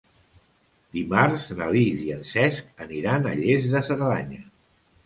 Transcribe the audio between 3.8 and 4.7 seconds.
Cerdanya.